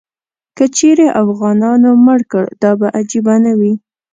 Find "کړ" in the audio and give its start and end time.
2.31-2.45